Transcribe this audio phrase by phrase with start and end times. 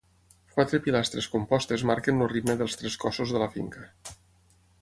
[0.53, 3.85] Quatre pilastres compostes marquen el ritme dels tres cossos de la finca.